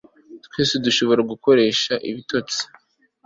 Twese 0.45 0.73
dushobora 0.85 1.21
gukoresha 1.31 1.93
ibitotsi 2.09 2.61